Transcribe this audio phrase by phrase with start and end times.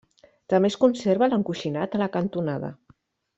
[0.53, 2.73] També es conserva l'encoixinat a la cantonada.